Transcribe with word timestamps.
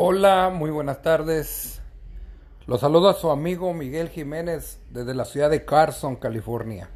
Hola, 0.00 0.50
muy 0.54 0.70
buenas 0.70 1.02
tardes. 1.02 1.80
Los 2.68 2.82
saludo 2.82 3.08
a 3.08 3.14
su 3.14 3.32
amigo 3.32 3.74
Miguel 3.74 4.10
Jiménez 4.10 4.78
desde 4.90 5.12
la 5.12 5.24
ciudad 5.24 5.50
de 5.50 5.64
Carson, 5.64 6.14
California. 6.14 6.88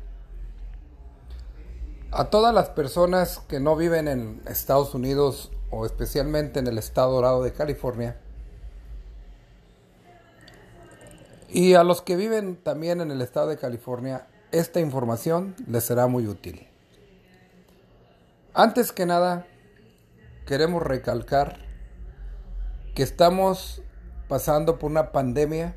A 2.13 2.27
todas 2.27 2.55
las 2.55 2.69
personas 2.69 3.41
que 3.49 3.59
no 3.59 3.75
viven 3.75 4.07
en 4.07 4.41
Estados 4.47 4.95
Unidos 4.95 5.51
o 5.71 5.85
especialmente 5.85 6.61
en 6.61 6.69
el 6.69 6.79
estado 6.79 7.15
dorado 7.15 7.43
de 7.43 7.53
California, 7.53 8.21
y 11.49 11.75
a 11.75 11.83
los 11.83 12.03
que 12.03 12.15
viven 12.15 12.55
también 12.55 13.01
en 13.01 13.11
el 13.11 13.21
estado 13.21 13.49
de 13.49 13.57
California, 13.57 14.29
esta 14.53 14.79
información 14.79 15.57
les 15.67 15.83
será 15.83 16.07
muy 16.07 16.29
útil. 16.29 16.69
Antes 18.55 18.93
que 18.93 19.07
nada, 19.07 19.49
queremos 20.47 20.85
recalcar 20.85 21.62
que 22.95 23.03
estamos 23.03 23.83
pasando 24.29 24.79
por 24.79 24.91
una 24.91 25.13
pandemia 25.13 25.77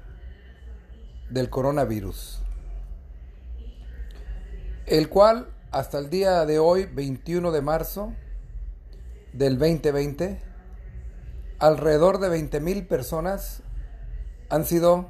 del 1.30 1.50
coronavirus, 1.50 2.41
el 4.86 5.10
cual 5.10 5.50
hasta 5.72 5.98
el 6.00 6.10
día 6.10 6.46
de 6.46 6.60
hoy, 6.60 6.86
21 6.86 7.52
de 7.52 7.62
marzo 7.62 8.14
del 9.34 9.58
2020, 9.58 10.41
alrededor 11.60 12.20
de 12.20 12.30
20 12.30 12.60
mil 12.60 12.86
personas 12.86 13.62
han 14.50 14.66
sido 14.66 15.10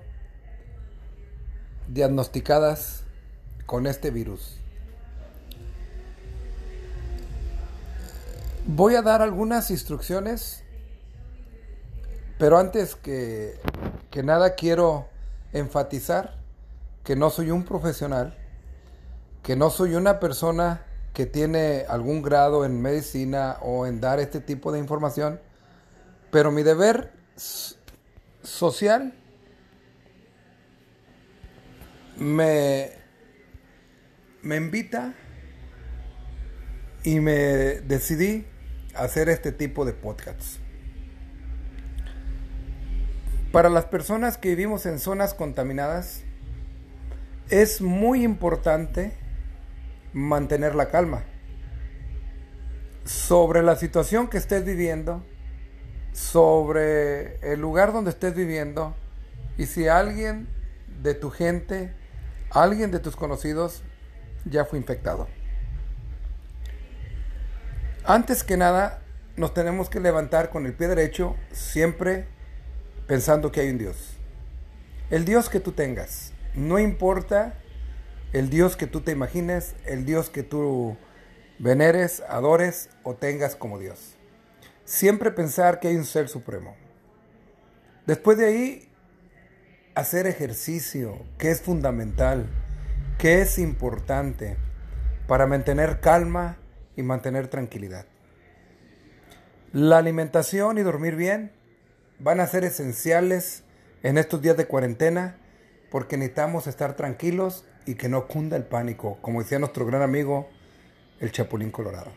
diagnosticadas 1.88 3.04
con 3.66 3.88
este 3.88 4.12
virus. 4.12 4.58
Voy 8.68 8.96
a 8.96 9.04
dar 9.04 9.22
algunas 9.22 9.70
instrucciones, 9.70 10.65
pero 12.38 12.58
antes 12.58 12.96
que, 12.96 13.60
que 14.12 14.24
nada 14.24 14.56
quiero 14.56 15.08
enfatizar 15.54 16.36
que 17.04 17.16
no 17.16 17.30
soy 17.30 17.52
un 17.52 17.64
profesional, 17.64 18.36
que 19.44 19.56
no 19.56 19.70
soy 19.70 19.96
una 19.96 20.20
persona 20.20 20.86
que 21.14 21.26
tiene 21.26 21.86
algún 21.88 22.22
grado 22.22 22.66
en 22.66 22.82
medicina 22.82 23.58
o 23.62 23.86
en 23.86 24.02
dar 24.02 24.20
este 24.20 24.42
tipo 24.42 24.72
de 24.72 24.80
información, 24.80 25.40
pero 26.32 26.52
mi 26.52 26.64
deber 26.64 27.14
social 28.44 29.14
me, 32.18 32.92
me 34.42 34.58
invita 34.58 35.14
y 37.04 37.20
me 37.20 37.34
decidí 37.82 38.48
hacer 38.96 39.30
este 39.30 39.52
tipo 39.52 39.86
de 39.86 39.94
podcasts. 39.94 40.60
Para 43.56 43.70
las 43.70 43.86
personas 43.86 44.38
que 44.38 44.50
vivimos 44.50 44.86
en 44.86 45.00
zonas 45.00 45.34
contaminadas, 45.34 46.24
es 47.50 47.80
muy 47.80 48.22
importante 48.22 49.14
mantener 50.12 50.76
la 50.76 50.90
calma 50.90 51.24
sobre 53.06 53.64
la 53.64 53.78
situación 53.78 54.28
que 54.28 54.38
estés 54.40 54.66
viviendo, 54.66 55.24
sobre 56.12 57.38
el 57.50 57.62
lugar 57.62 57.94
donde 57.94 58.10
estés 58.10 58.36
viviendo 58.36 58.94
y 59.58 59.68
si 59.68 59.88
alguien 59.88 60.50
de 61.02 61.14
tu 61.14 61.30
gente, 61.30 61.94
alguien 62.50 62.92
de 62.92 63.00
tus 63.00 63.16
conocidos 63.16 63.84
ya 64.44 64.66
fue 64.66 64.80
infectado. 64.80 65.30
Antes 68.04 68.44
que 68.44 68.58
nada, 68.58 69.02
nos 69.38 69.54
tenemos 69.54 69.90
que 69.90 70.02
levantar 70.02 70.50
con 70.50 70.66
el 70.66 70.74
pie 70.74 70.90
derecho, 70.90 71.38
siempre 71.54 72.35
pensando 73.08 73.52
que 73.52 73.62
hay 73.62 73.70
un 73.70 73.78
Dios. 73.78 74.14
El 75.10 75.26
Dios 75.26 75.50
que 75.50 75.60
tú 75.60 75.72
tengas, 75.72 76.34
no 76.56 76.80
importa 76.80 77.60
el 78.34 78.50
Dios 78.50 78.76
que 78.76 78.88
tú 78.88 79.02
te 79.02 79.12
imagines, 79.12 79.76
el 79.86 80.06
Dios 80.06 80.30
que 80.30 80.44
tú 80.44 80.98
veneres, 81.60 82.22
adores 82.28 82.90
o 83.04 83.16
tengas 83.16 83.56
como 83.56 83.80
Dios. 83.80 84.16
Siempre 84.84 85.32
pensar 85.32 85.80
que 85.80 85.88
hay 85.88 85.96
un 85.96 86.06
ser 86.06 86.28
supremo. 86.28 86.76
Después 88.06 88.38
de 88.38 88.46
ahí, 88.46 88.90
hacer 89.96 90.28
ejercicio, 90.28 91.26
que 91.38 91.52
es 91.52 91.62
fundamental, 91.62 92.48
que 93.18 93.42
es 93.42 93.58
importante 93.58 94.58
para 95.28 95.48
mantener 95.48 96.02
calma, 96.02 96.58
y 96.96 97.04
mantener 97.04 97.48
tranquilidad. 97.48 98.06
La 99.74 99.98
alimentación 99.98 100.78
y 100.78 100.82
dormir 100.82 101.16
bien 101.16 101.52
van 102.20 102.40
a 102.40 102.48
ser 102.48 102.64
esenciales 102.64 103.64
en 104.04 104.18
estos 104.18 104.42
días 104.42 104.58
de 104.58 104.68
cuarentena 104.68 105.38
porque 105.90 106.18
necesitamos 106.18 106.68
estar 106.68 106.96
tranquilos 106.96 107.66
y 107.86 107.96
que 107.96 108.10
no 108.10 108.28
cunda 108.28 108.58
el 108.58 108.64
pánico, 108.64 109.18
como 109.22 109.42
decía 109.42 109.60
nuestro 109.60 109.86
gran 109.86 110.02
amigo 110.02 110.50
el 111.20 111.32
Chapulín 111.32 111.72
Colorado. 111.72 112.12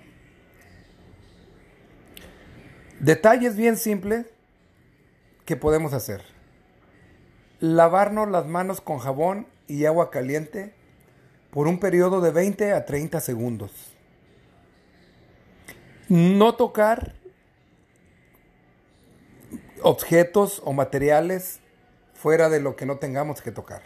Detalles 3.01 3.57
bien 3.57 3.77
simples 3.77 4.27
que 5.45 5.57
podemos 5.57 5.93
hacer. 5.93 6.23
Lavarnos 7.61 8.29
las 8.29 8.47
manos 8.47 8.81
con 8.81 8.99
jabón 8.99 9.47
y 9.69 9.85
agua 9.85 10.11
caliente 10.11 10.75
por 11.51 11.69
un 11.69 11.79
periodo 11.79 12.21
de 12.21 12.31
20 12.31 12.73
a 12.73 12.85
30 12.85 13.21
segundos. 13.21 13.71
No 16.09 16.55
tocar 16.55 17.15
objetos 19.83 20.63
o 20.65 20.73
materiales 20.73 21.61
fuera 22.15 22.49
de 22.49 22.61
lo 22.61 22.77
que 22.77 22.87
no 22.87 22.99
tengamos 22.99 23.43
que 23.43 23.53
tocar. 23.53 23.83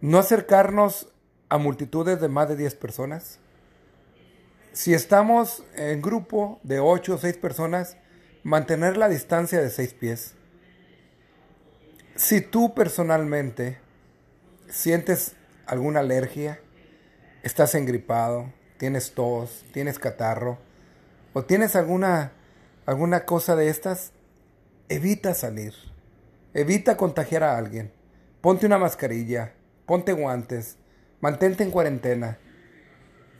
No 0.00 0.18
acercarnos 0.18 1.08
a 1.48 1.58
multitudes 1.58 2.20
de 2.20 2.28
más 2.28 2.48
de 2.48 2.56
10 2.56 2.74
personas. 2.76 3.38
Si 4.72 4.94
estamos 4.94 5.64
en 5.74 6.00
grupo 6.00 6.60
de 6.62 6.80
8 6.80 7.14
o 7.14 7.18
6 7.18 7.36
personas, 7.38 7.96
mantener 8.42 8.96
la 8.96 9.08
distancia 9.08 9.60
de 9.60 9.70
6 9.70 9.94
pies. 9.94 10.34
Si 12.14 12.40
tú 12.40 12.74
personalmente 12.74 13.78
sientes 14.68 15.34
alguna 15.66 16.00
alergia, 16.00 16.60
estás 17.42 17.74
engripado, 17.74 18.52
tienes 18.78 19.12
tos, 19.12 19.64
tienes 19.72 19.98
catarro, 19.98 20.58
o 21.32 21.44
tienes 21.44 21.76
alguna, 21.76 22.32
alguna 22.86 23.24
cosa 23.24 23.56
de 23.56 23.68
estas, 23.68 24.12
evita 24.90 25.32
salir. 25.34 25.72
Evita 26.52 26.96
contagiar 26.96 27.44
a 27.44 27.56
alguien. 27.56 27.92
Ponte 28.42 28.66
una 28.66 28.76
mascarilla, 28.76 29.54
ponte 29.86 30.12
guantes, 30.12 30.76
mantente 31.20 31.62
en 31.62 31.70
cuarentena. 31.70 32.38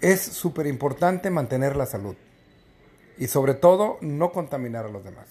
Es 0.01 0.21
súper 0.21 0.67
importante 0.67 1.29
mantener 1.29 1.77
la 1.77 1.87
salud. 1.87 2.17
Y 3.19 3.27
sobre 3.27 3.55
todo, 3.55 3.99
no 4.01 4.33
contaminar 4.33 4.87
a 4.87 4.91
los 4.91 5.05
demás. 5.05 5.29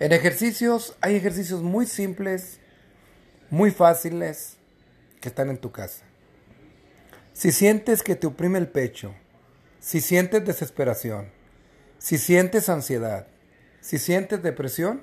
En 0.00 0.12
ejercicios, 0.12 0.96
hay 1.00 1.16
ejercicios 1.16 1.62
muy 1.62 1.86
simples, 1.86 2.58
muy 3.50 3.70
fáciles, 3.70 4.56
que 5.20 5.28
están 5.28 5.50
en 5.50 5.58
tu 5.58 5.70
casa. 5.70 6.04
Si 7.32 7.52
sientes 7.52 8.02
que 8.02 8.16
te 8.16 8.26
oprime 8.26 8.58
el 8.58 8.68
pecho, 8.68 9.14
si 9.80 10.00
sientes 10.00 10.44
desesperación, 10.44 11.30
si 11.98 12.18
sientes 12.18 12.68
ansiedad, 12.68 13.28
si 13.84 13.98
sientes 13.98 14.42
depresión, 14.42 15.02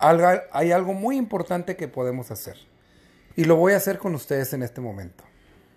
hay 0.00 0.72
algo 0.72 0.92
muy 0.92 1.16
importante 1.16 1.76
que 1.76 1.86
podemos 1.86 2.32
hacer. 2.32 2.56
Y 3.36 3.44
lo 3.44 3.54
voy 3.54 3.74
a 3.74 3.76
hacer 3.76 3.98
con 3.98 4.12
ustedes 4.16 4.52
en 4.54 4.64
este 4.64 4.80
momento. 4.80 5.22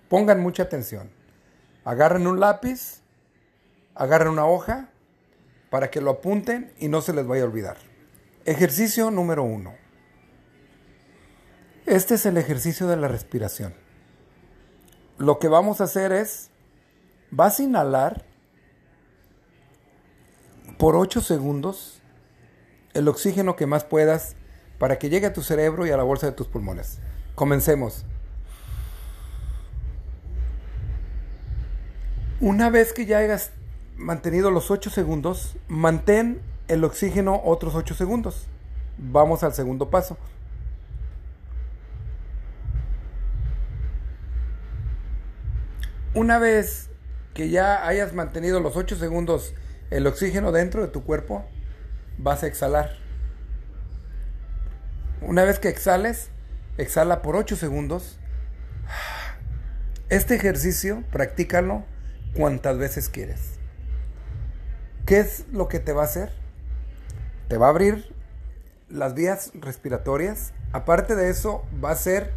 Pongan 0.09 0.39
mucha 0.39 0.63
atención. 0.63 1.11
Agarren 1.85 2.25
un 2.25 2.39
lápiz, 2.39 3.01
agarren 3.93 4.29
una 4.29 4.47
hoja 4.47 4.89
para 5.69 5.91
que 5.91 6.01
lo 6.01 6.09
apunten 6.09 6.73
y 6.79 6.87
no 6.87 7.01
se 7.01 7.13
les 7.13 7.27
vaya 7.27 7.43
a 7.43 7.45
olvidar. 7.45 7.77
Ejercicio 8.45 9.11
número 9.11 9.43
uno. 9.43 9.75
Este 11.85 12.15
es 12.15 12.25
el 12.25 12.37
ejercicio 12.37 12.87
de 12.87 12.97
la 12.97 13.07
respiración. 13.07 13.75
Lo 15.19 15.37
que 15.37 15.47
vamos 15.47 15.79
a 15.79 15.83
hacer 15.83 16.11
es, 16.11 16.49
vas 17.29 17.59
a 17.59 17.63
inhalar 17.63 18.25
por 20.79 20.95
8 20.95 21.21
segundos 21.21 22.00
el 22.93 23.07
oxígeno 23.07 23.55
que 23.55 23.65
más 23.65 23.83
puedas 23.83 24.35
para 24.77 24.97
que 24.97 25.09
llegue 25.09 25.27
a 25.27 25.33
tu 25.33 25.43
cerebro 25.43 25.85
y 25.85 25.91
a 25.91 25.97
la 25.97 26.03
bolsa 26.03 26.27
de 26.27 26.33
tus 26.33 26.47
pulmones. 26.47 26.99
Comencemos. 27.35 28.05
Una 32.39 32.69
vez 32.69 32.91
que 32.91 33.05
ya 33.05 33.19
hayas 33.19 33.51
mantenido 33.95 34.49
los 34.49 34.71
8 34.71 34.89
segundos, 34.89 35.55
mantén 35.67 36.41
el 36.67 36.83
oxígeno 36.83 37.41
otros 37.45 37.75
8 37.75 37.93
segundos. 37.93 38.47
Vamos 38.97 39.43
al 39.43 39.53
segundo 39.53 39.89
paso. 39.89 40.17
Una 46.13 46.39
vez 46.39 46.89
que 47.33 47.49
ya 47.49 47.87
hayas 47.87 48.13
mantenido 48.13 48.59
los 48.59 48.75
8 48.75 48.97
segundos 48.97 49.53
el 49.91 50.07
oxígeno 50.07 50.51
dentro 50.51 50.81
de 50.81 50.87
tu 50.87 51.03
cuerpo, 51.03 51.45
vas 52.21 52.43
a 52.43 52.47
exhalar. 52.47 52.91
Una 55.21 55.43
vez 55.43 55.59
que 55.59 55.69
exhales, 55.69 56.29
exhala 56.77 57.21
por 57.21 57.35
8 57.35 57.55
segundos. 57.55 58.19
Este 60.09 60.35
ejercicio, 60.35 61.03
practícalo 61.11 61.85
cuantas 62.35 62.77
veces 62.77 63.07
quieres. 63.09 63.59
¿Qué 65.05 65.19
es 65.19 65.45
lo 65.51 65.67
que 65.67 65.79
te 65.79 65.93
va 65.93 66.01
a 66.01 66.05
hacer? 66.05 66.31
Te 67.47 67.57
va 67.57 67.67
a 67.67 67.69
abrir 67.69 68.13
las 68.89 69.13
vías 69.13 69.51
respiratorias. 69.53 70.53
Aparte 70.73 71.15
de 71.15 71.29
eso, 71.29 71.63
va 71.83 71.89
a 71.89 71.93
hacer 71.93 72.31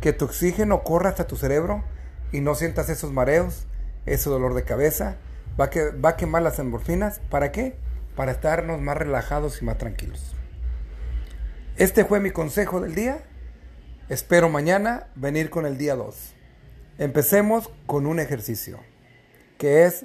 que 0.00 0.12
tu 0.12 0.24
oxígeno 0.24 0.82
corra 0.82 1.10
hasta 1.10 1.26
tu 1.26 1.36
cerebro 1.36 1.84
y 2.32 2.40
no 2.40 2.54
sientas 2.54 2.88
esos 2.88 3.12
mareos, 3.12 3.66
ese 4.06 4.30
dolor 4.30 4.54
de 4.54 4.64
cabeza. 4.64 5.16
Va 5.60 5.66
a, 5.66 5.70
que, 5.70 5.90
va 5.90 6.10
a 6.10 6.16
quemar 6.16 6.42
las 6.42 6.58
endorfinas. 6.58 7.20
¿Para 7.30 7.52
qué? 7.52 7.76
Para 8.20 8.32
estarnos 8.32 8.82
más 8.82 8.98
relajados 8.98 9.62
y 9.62 9.64
más 9.64 9.78
tranquilos. 9.78 10.34
Este 11.78 12.04
fue 12.04 12.20
mi 12.20 12.30
consejo 12.30 12.82
del 12.82 12.94
día. 12.94 13.22
Espero 14.10 14.50
mañana 14.50 15.06
venir 15.14 15.48
con 15.48 15.64
el 15.64 15.78
día 15.78 15.96
2. 15.96 16.34
Empecemos 16.98 17.70
con 17.86 18.04
un 18.04 18.20
ejercicio, 18.20 18.78
que 19.56 19.86
es 19.86 20.04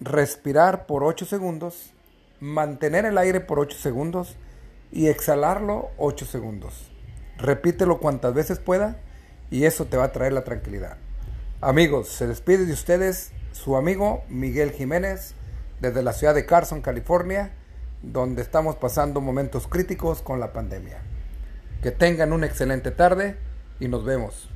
respirar 0.00 0.86
por 0.86 1.04
8 1.04 1.26
segundos, 1.26 1.92
mantener 2.40 3.04
el 3.04 3.18
aire 3.18 3.40
por 3.40 3.58
8 3.58 3.76
segundos 3.76 4.38
y 4.90 5.08
exhalarlo 5.08 5.90
8 5.98 6.24
segundos. 6.24 6.90
Repítelo 7.36 8.00
cuantas 8.00 8.32
veces 8.32 8.60
pueda 8.60 8.98
y 9.50 9.64
eso 9.64 9.84
te 9.84 9.98
va 9.98 10.04
a 10.04 10.12
traer 10.12 10.32
la 10.32 10.44
tranquilidad. 10.44 10.96
Amigos, 11.60 12.08
se 12.08 12.26
despide 12.26 12.64
de 12.64 12.72
ustedes 12.72 13.32
su 13.52 13.76
amigo 13.76 14.24
Miguel 14.30 14.70
Jiménez 14.72 15.34
desde 15.80 16.02
la 16.02 16.12
ciudad 16.12 16.34
de 16.34 16.46
Carson, 16.46 16.80
California, 16.80 17.52
donde 18.02 18.42
estamos 18.42 18.76
pasando 18.76 19.20
momentos 19.20 19.66
críticos 19.66 20.22
con 20.22 20.40
la 20.40 20.52
pandemia. 20.52 21.02
Que 21.82 21.90
tengan 21.90 22.32
una 22.32 22.46
excelente 22.46 22.90
tarde 22.90 23.36
y 23.80 23.88
nos 23.88 24.04
vemos. 24.04 24.48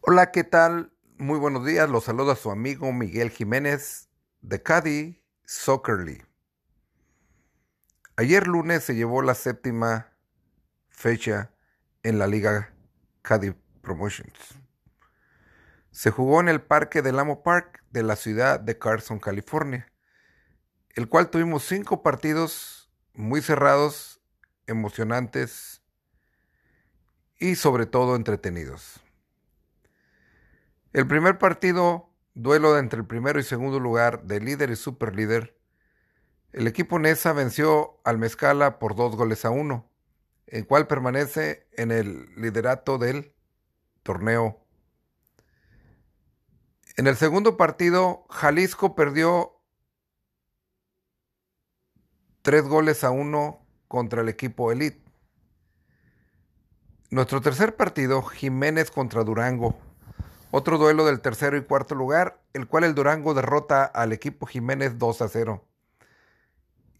Hola, 0.00 0.32
¿qué 0.32 0.42
tal? 0.42 0.92
Muy 1.16 1.38
buenos 1.38 1.64
días. 1.64 1.88
Los 1.88 2.04
saluda 2.04 2.34
su 2.34 2.50
amigo 2.50 2.92
Miguel 2.92 3.30
Jiménez 3.30 4.08
de 4.40 4.60
Caddy 4.60 5.22
Soccer 5.44 6.00
League. 6.00 6.26
Ayer 8.16 8.46
lunes 8.46 8.82
se 8.82 8.94
llevó 8.94 9.22
la 9.22 9.34
séptima 9.34 10.12
fecha 10.90 11.52
en 12.02 12.18
la 12.18 12.26
liga 12.26 12.74
Caddy 13.22 13.54
Promotions. 13.80 14.36
Se 15.90 16.10
jugó 16.10 16.40
en 16.40 16.48
el 16.48 16.60
Parque 16.60 17.02
del 17.02 17.18
Amo 17.18 17.42
Park 17.42 17.84
de 17.90 18.02
la 18.02 18.16
ciudad 18.16 18.58
de 18.58 18.78
Carson, 18.78 19.20
California, 19.20 19.92
el 20.94 21.08
cual 21.08 21.30
tuvimos 21.30 21.64
cinco 21.64 22.02
partidos 22.02 22.90
muy 23.14 23.40
cerrados, 23.42 24.20
emocionantes 24.66 25.82
y 27.38 27.56
sobre 27.56 27.86
todo 27.86 28.16
entretenidos. 28.16 29.00
El 30.92 31.06
primer 31.06 31.38
partido, 31.38 32.10
duelo 32.34 32.78
entre 32.78 33.00
el 33.00 33.06
primero 33.06 33.38
y 33.38 33.44
segundo 33.44 33.78
lugar 33.80 34.24
de 34.24 34.40
líder 34.40 34.70
y 34.70 34.76
superlíder, 34.76 35.58
el 36.52 36.66
equipo 36.66 36.98
Nesa 36.98 37.32
venció 37.32 38.00
al 38.04 38.18
Mezcala 38.18 38.78
por 38.78 38.94
dos 38.94 39.16
goles 39.16 39.44
a 39.44 39.50
uno, 39.50 39.91
el 40.52 40.66
cual 40.66 40.86
permanece 40.86 41.66
en 41.72 41.90
el 41.90 42.28
liderato 42.36 42.98
del 42.98 43.32
torneo. 44.02 44.62
En 46.98 47.06
el 47.06 47.16
segundo 47.16 47.56
partido, 47.56 48.26
Jalisco 48.28 48.94
perdió 48.94 49.58
tres 52.42 52.64
goles 52.64 53.02
a 53.02 53.10
uno 53.10 53.66
contra 53.88 54.20
el 54.20 54.28
equipo 54.28 54.70
Elite. 54.70 55.02
Nuestro 57.08 57.40
tercer 57.40 57.74
partido, 57.74 58.20
Jiménez 58.20 58.90
contra 58.90 59.24
Durango, 59.24 59.78
otro 60.50 60.76
duelo 60.76 61.06
del 61.06 61.22
tercero 61.22 61.56
y 61.56 61.62
cuarto 61.62 61.94
lugar, 61.94 62.42
el 62.52 62.66
cual 62.66 62.84
el 62.84 62.94
Durango 62.94 63.32
derrota 63.32 63.86
al 63.86 64.12
equipo 64.12 64.44
Jiménez 64.44 64.98
2 64.98 65.22
a 65.22 65.28
0. 65.28 65.66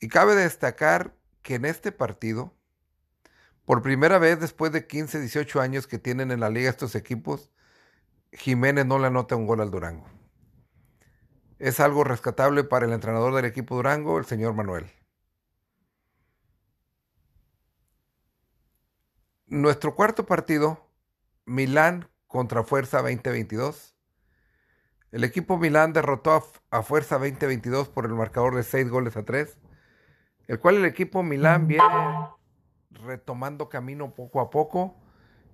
Y 0.01 0.09
cabe 0.09 0.37
destacar 0.37 1.15
que 1.43 1.57
en 1.57 1.67
este 1.67 1.93
partido, 1.93 2.55
por 3.65 3.83
primera 3.83 4.19
vez 4.19 4.41
después 4.41 4.73
de 4.73 4.87
15, 4.87 5.21
18 5.21 5.61
años 5.61 5.87
que 5.87 5.99
tienen 5.99 6.31
en 6.31 6.41
la 6.41 6.51
liga 6.51 6.71
estos 6.71 6.95
equipos, 6.95 7.51
Jiménez 8.33 8.87
no 8.87 8.99
le 8.99 9.07
anota 9.07 9.37
un 9.37 9.47
gol 9.47 9.61
al 9.61 9.71
Durango. 9.71 10.07
Es 11.59 11.79
algo 11.79 12.03
rescatable 12.03 12.65
para 12.65 12.87
el 12.87 12.93
entrenador 12.93 13.35
del 13.35 13.45
equipo 13.45 13.77
Durango, 13.77 14.19
el 14.19 14.25
señor 14.25 14.55
Manuel. 14.55 14.91
Nuestro 19.47 19.95
cuarto 19.95 20.27
partido, 20.27 20.89
Milán 21.45 22.09
contra 22.27 22.65
Fuerza 22.65 23.03
2022. 23.03 23.95
El 25.13 25.25
equipo 25.25 25.59
Milán 25.59 25.93
derrotó 25.93 26.43
a, 26.71 26.83
Fuerza 26.83 27.19
2022 27.19 27.91
por 27.91 28.07
el 28.07 28.15
marcador 28.15 28.55
de 28.55 28.63
6 28.63 28.89
goles 28.89 29.17
a 29.17 29.25
3, 29.25 29.59
el 30.49 30.59
cual 30.59 30.77
el 30.77 30.87
equipo 30.87 31.23
Milán 31.23 31.69
viene 31.69 31.85
retomando 32.95 33.69
camino 33.69 34.15
poco 34.15 34.41
a 34.41 34.51
poco, 34.51 34.97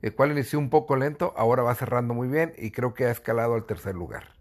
el 0.02 0.14
cual 0.14 0.32
inició 0.32 0.58
un 0.58 0.70
poco 0.70 0.96
lento, 0.96 1.34
ahora 1.36 1.62
va 1.62 1.74
cerrando 1.74 2.14
muy 2.14 2.28
bien 2.28 2.52
y 2.56 2.70
creo 2.70 2.94
que 2.94 3.06
ha 3.06 3.10
escalado 3.10 3.54
al 3.54 3.66
tercer 3.66 3.94
lugar. 3.94 4.34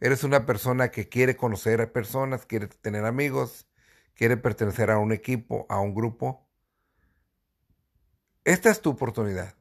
eres 0.00 0.24
una 0.24 0.46
persona 0.46 0.90
que 0.90 1.08
quiere 1.08 1.36
conocer 1.36 1.80
a 1.80 1.92
personas, 1.92 2.44
quiere 2.44 2.66
tener 2.66 3.04
amigos, 3.04 3.68
quiere 4.14 4.36
pertenecer 4.36 4.90
a 4.90 4.98
un 4.98 5.12
equipo, 5.12 5.66
a 5.68 5.78
un 5.78 5.94
grupo, 5.94 6.44
esta 8.44 8.68
es 8.68 8.80
tu 8.80 8.90
oportunidad. 8.90 9.54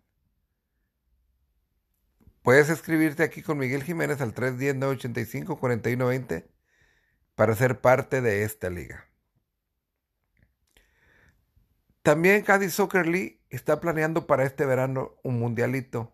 Puedes 2.44 2.70
escribirte 2.70 3.24
aquí 3.24 3.42
con 3.44 3.60
Miguel 3.60 3.84
Jiménez 3.84 4.22
al 4.22 4.34
310-985-4120 4.34 6.46
para 7.36 7.56
ser 7.56 7.82
parte 7.82 8.22
de 8.22 8.44
esta 8.44 8.70
liga. 8.70 9.12
También 12.02 12.42
Cádiz 12.42 12.74
Soccer 12.74 13.06
League 13.06 13.44
está 13.52 13.80
planeando 13.80 14.26
para 14.26 14.44
este 14.44 14.66
verano 14.66 15.12
un 15.24 15.40
mundialito. 15.40 16.12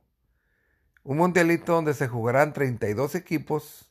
Un 1.03 1.17
mundialito 1.17 1.73
donde 1.73 1.93
se 1.93 2.09
jugarán 2.09 2.51
32 2.51 3.15
equipos 3.15 3.89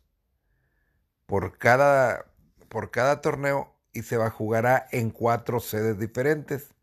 por 1.24 1.56
cada, 1.56 2.26
por 2.68 2.90
cada 2.90 3.22
torneo 3.22 3.74
y 3.94 4.02
se 4.02 4.18
va 4.18 4.26
a 4.26 4.30
jugar 4.30 4.88
en 4.92 5.10
cuatro 5.10 5.58
sedes 5.58 5.98
diferentes, 5.98 6.74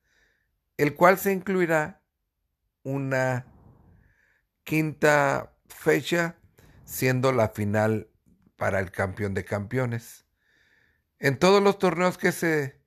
el 0.78 0.96
cual 0.96 1.20
se 1.20 1.32
incluirá 1.32 2.02
una 2.82 3.53
quinta 4.64 5.54
fecha 5.68 6.38
siendo 6.86 7.32
la 7.32 7.50
final 7.50 8.10
para 8.56 8.80
el 8.80 8.92
campeón 8.92 9.34
de 9.34 9.46
campeones. 9.46 10.26
En 11.20 11.38
todos 11.38 11.62
los 11.62 11.80
torneos 11.80 12.18
que 12.18 12.32
se 12.32 12.82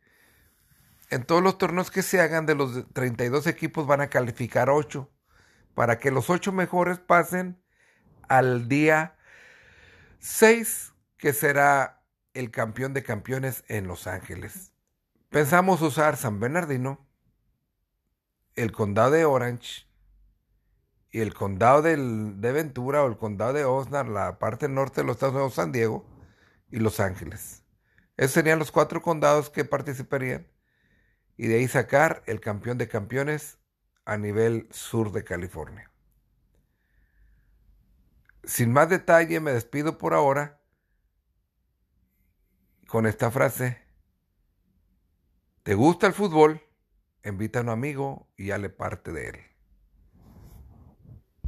en 1.09 1.25
todos 1.25 1.43
los 1.43 1.57
torneos 1.57 1.91
que 1.91 2.03
se 2.03 2.21
hagan 2.21 2.47
de 2.47 2.57
los 2.57 2.93
32 2.93 3.47
equipos 3.47 3.87
van 3.87 4.01
a 4.01 4.09
calificar 4.09 4.71
8 4.71 5.09
para 5.75 5.99
que 5.99 6.11
los 6.11 6.31
8 6.31 6.51
mejores 6.53 6.99
pasen 6.99 7.63
al 8.29 8.69
día 8.69 9.17
6 10.19 10.95
que 11.17 11.33
será 11.33 12.03
el 12.35 12.51
campeón 12.51 12.93
de 12.93 13.03
campeones 13.03 13.65
en 13.69 13.87
Los 13.87 14.07
Ángeles. 14.07 14.73
Pensamos 15.31 15.81
usar 15.81 16.17
San 16.17 16.41
Bernardino, 16.41 17.07
el 18.55 18.73
condado 18.73 19.13
de 19.13 19.25
Orange 19.25 19.86
y 21.17 21.21
el 21.23 21.33
condado 21.33 21.81
de 21.81 22.53
Ventura 22.53 23.03
o 23.03 23.07
el 23.07 23.17
condado 23.17 23.55
de 23.55 23.65
Osnar, 23.65 24.07
la 24.07 24.39
parte 24.39 24.69
norte 24.69 25.01
de 25.01 25.07
los 25.07 25.17
Estados 25.17 25.35
Unidos, 25.35 25.55
San 25.55 25.73
Diego 25.73 26.05
y 26.71 26.79
Los 26.79 27.01
Ángeles. 27.01 27.63
Esos 28.19 28.33
serían 28.33 28.59
los 28.59 28.71
cuatro 28.71 29.01
condados 29.01 29.49
que 29.49 29.65
participarían 29.65 30.47
y 31.39 31.47
de 31.47 31.55
ahí 31.55 31.69
sacar 31.69 32.23
el 32.27 32.39
campeón 32.41 32.77
de 32.77 32.89
campeones 32.89 33.57
a 34.05 34.19
nivel 34.19 34.69
sur 34.71 35.11
de 35.11 35.25
California. 35.25 35.91
Sin 38.45 38.71
más 38.75 38.91
detalle, 38.91 39.41
me 39.41 39.53
despido 39.53 39.97
por 39.97 40.13
ahora 40.13 40.61
con 42.89 43.07
esta 43.07 43.31
frase. 43.31 43.81
¿Te 45.63 45.73
gusta 45.73 46.09
el 46.09 46.13
fútbol? 46.13 46.61
Invita 47.25 47.61
a 47.61 47.63
un 47.63 47.71
amigo 47.71 48.29
y 48.37 48.53
le 48.53 48.69
parte 48.69 49.13
de 49.13 49.29
él. 49.31 49.56